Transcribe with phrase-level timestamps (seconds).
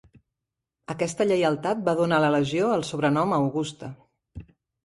[0.93, 3.93] Aquesta lleialtat va donar a la legió el sobrenom "Augusta".